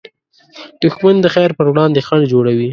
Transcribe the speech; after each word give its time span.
دښمن 0.81 1.15
د 1.21 1.25
خیر 1.35 1.49
پر 1.57 1.65
وړاندې 1.69 2.05
خنډ 2.07 2.23
جوړوي 2.33 2.69